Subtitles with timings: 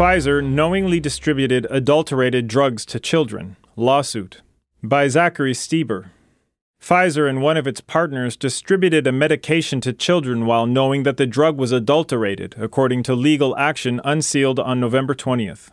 [0.00, 3.56] Pfizer knowingly distributed adulterated drugs to children.
[3.76, 4.40] Lawsuit.
[4.82, 6.06] By Zachary Stieber.
[6.80, 11.26] Pfizer and one of its partners distributed a medication to children while knowing that the
[11.26, 15.68] drug was adulterated, according to legal action unsealed on November 20th.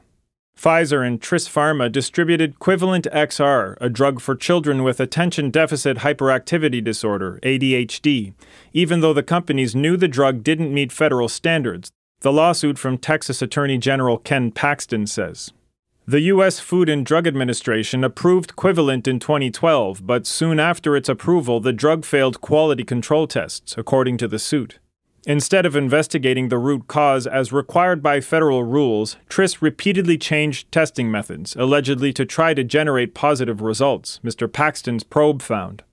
[0.59, 6.83] Pfizer and Tris Pharma distributed Quillivant XR, a drug for children with attention deficit hyperactivity
[6.83, 8.33] disorder, ADHD,
[8.73, 13.41] even though the companies knew the drug didn't meet federal standards, the lawsuit from Texas
[13.43, 15.53] Attorney General Ken Paxton says.
[16.07, 16.59] The U.S.
[16.59, 22.05] Food and Drug Administration approved Quillivant in 2012, but soon after its approval, the drug
[22.05, 24.79] failed quality control tests, according to the suit.
[25.27, 31.11] Instead of investigating the root cause as required by federal rules, Tris repeatedly changed testing
[31.11, 34.51] methods, allegedly to try to generate positive results, Mr.
[34.51, 35.83] Paxton's probe found.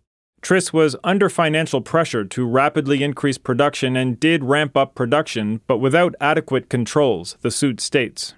[0.45, 5.79] Tris was under financial pressure to rapidly increase production and did ramp up production, but
[5.79, 8.35] without adequate controls, the suit states.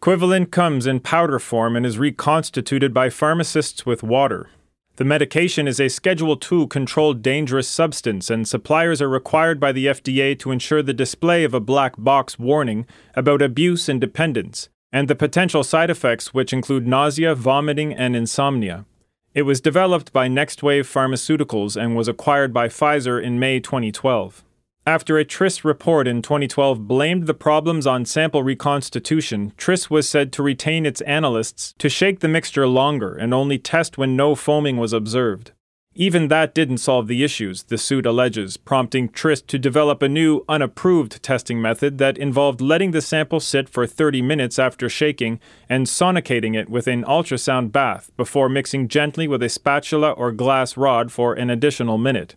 [0.00, 4.48] Quillivant comes in powder form and is reconstituted by pharmacists with water.
[4.96, 9.84] The medication is a Schedule II controlled dangerous substance, and suppliers are required by the
[9.84, 15.08] FDA to ensure the display of a black box warning about abuse and dependence, and
[15.08, 18.86] the potential side effects, which include nausea, vomiting, and insomnia.
[19.32, 24.44] It was developed by NextWave Pharmaceuticals and was acquired by Pfizer in May 2012.
[24.84, 30.32] After a TRIS report in 2012 blamed the problems on sample reconstitution, TRIS was said
[30.32, 34.78] to retain its analysts to shake the mixture longer and only test when no foaming
[34.78, 35.52] was observed.
[36.00, 40.46] Even that didn't solve the issues, the suit alleges, prompting Tris to develop a new,
[40.48, 45.86] unapproved testing method that involved letting the sample sit for 30 minutes after shaking and
[45.86, 51.12] sonicating it with an ultrasound bath before mixing gently with a spatula or glass rod
[51.12, 52.34] for an additional minute.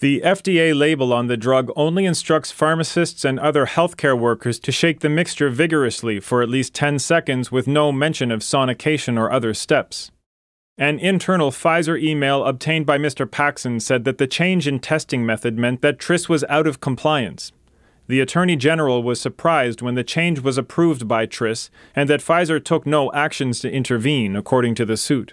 [0.00, 5.00] The FDA label on the drug only instructs pharmacists and other healthcare workers to shake
[5.00, 9.54] the mixture vigorously for at least 10 seconds with no mention of sonication or other
[9.54, 10.12] steps.
[10.78, 13.30] An internal Pfizer email obtained by Mr.
[13.30, 17.50] Paxton said that the change in testing method meant that Tris was out of compliance.
[18.08, 22.62] The Attorney General was surprised when the change was approved by Tris and that Pfizer
[22.62, 25.32] took no actions to intervene, according to the suit.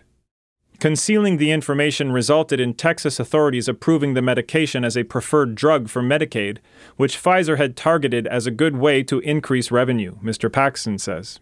[0.80, 6.02] Concealing the information resulted in Texas authorities approving the medication as a preferred drug for
[6.02, 6.60] Medicaid,
[6.96, 10.50] which Pfizer had targeted as a good way to increase revenue, Mr.
[10.50, 11.42] Paxton says.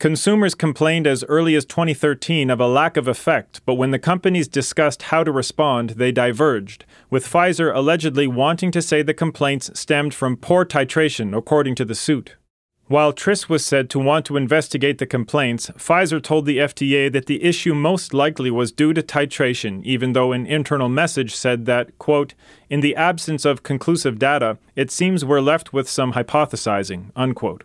[0.00, 4.46] Consumers complained as early as 2013 of a lack of effect, but when the companies
[4.46, 10.14] discussed how to respond, they diverged, with Pfizer allegedly wanting to say the complaints stemmed
[10.14, 12.36] from poor titration, according to the suit.
[12.86, 17.26] While Tris was said to want to investigate the complaints, Pfizer told the FDA that
[17.26, 21.98] the issue most likely was due to titration, even though an internal message said that,
[21.98, 22.34] quote,
[22.70, 27.64] in the absence of conclusive data, it seems we're left with some hypothesizing, unquote.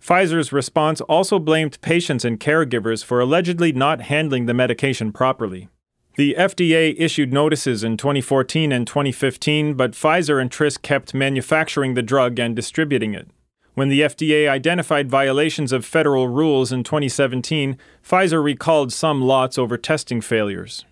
[0.00, 5.68] Pfizer's response also blamed patients and caregivers for allegedly not handling the medication properly.
[6.16, 12.02] The FDA issued notices in 2014 and 2015, but Pfizer and Tris kept manufacturing the
[12.02, 13.28] drug and distributing it.
[13.74, 19.76] When the FDA identified violations of federal rules in 2017, Pfizer recalled some lots over
[19.76, 20.86] testing failures.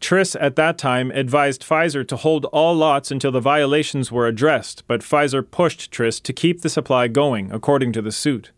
[0.00, 4.82] Tris at that time advised Pfizer to hold all lots until the violations were addressed,
[4.86, 8.50] but Pfizer pushed Tris to keep the supply going, according to the suit.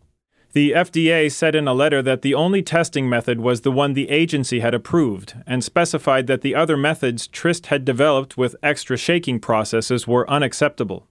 [0.53, 4.11] The FDA said in a letter that the only testing method was the one the
[4.11, 9.41] agency had approved, and specified that the other methods Tris had developed with extra shaking
[9.41, 11.09] processes were unacceptable.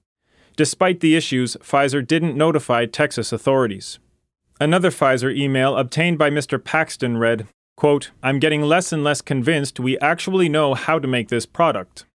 [0.56, 4.00] Despite the issues, Pfizer didn't notify Texas authorities.
[4.60, 6.64] Another Pfizer email obtained by Mr.
[6.64, 7.48] Paxton read,
[7.82, 12.06] quote, I'm getting less and less convinced we actually know how to make this product.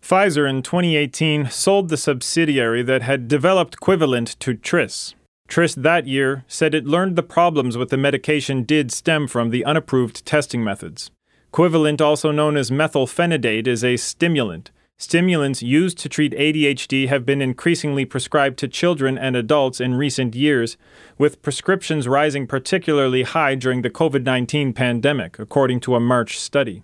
[0.00, 5.16] Pfizer in 2018 sold the subsidiary that had developed Quillivant to Tris.
[5.48, 9.64] Tris that year said it learned the problems with the medication did stem from the
[9.64, 11.10] unapproved testing methods.
[11.52, 14.70] Quillivant, also known as methylphenidate, is a stimulant.
[15.00, 20.34] Stimulants used to treat ADHD have been increasingly prescribed to children and adults in recent
[20.34, 20.76] years,
[21.16, 26.82] with prescriptions rising particularly high during the COVID 19 pandemic, according to a March study.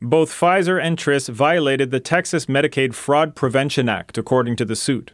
[0.00, 5.12] Both Pfizer and Tris violated the Texas Medicaid Fraud Prevention Act, according to the suit.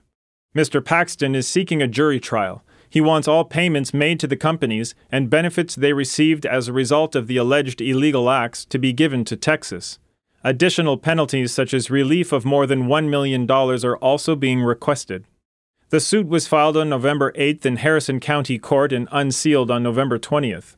[0.57, 0.83] Mr.
[0.83, 2.63] Paxton is seeking a jury trial.
[2.89, 7.17] He wants all payments made to the companies and benefits they received as a result
[7.17, 9.99] of the alleged illegal acts to be given to Texas.
[10.45, 15.25] Additional penalties, such as relief of more than $1 million, are also being requested.
[15.91, 20.19] The suit was filed on November 8th in Harrison County Court and unsealed on November
[20.19, 20.77] 20th.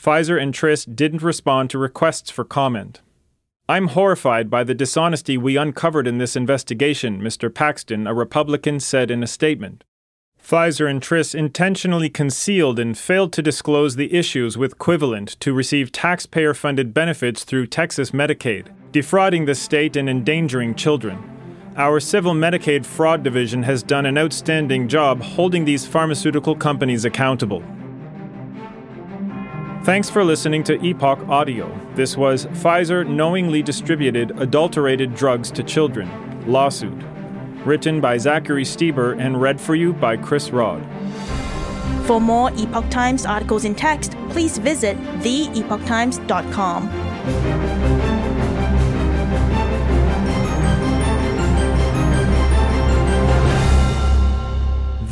[0.00, 3.00] Pfizer and Tris didn't respond to requests for comment.
[3.68, 7.52] I'm horrified by the dishonesty we uncovered in this investigation, Mr.
[7.52, 9.84] Paxton, a Republican, said in a statement.
[10.42, 15.90] Pfizer and Tris intentionally concealed and failed to disclose the issues with Quillivant to receive
[15.90, 21.18] taxpayer funded benefits through Texas Medicaid, defrauding the state and endangering children.
[21.76, 27.64] Our Civil Medicaid Fraud Division has done an outstanding job holding these pharmaceutical companies accountable.
[29.82, 31.76] Thanks for listening to Epoch Audio.
[31.96, 36.08] This was Pfizer knowingly distributed adulterated drugs to children.
[36.46, 37.02] Lawsuit
[37.64, 40.86] written by Zachary Stieber and read for you by Chris Rod.
[42.06, 47.73] For more Epoch Times articles in text, please visit theepochtimes.com.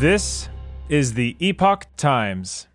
[0.03, 0.49] This
[0.89, 2.67] is the Epoch Times.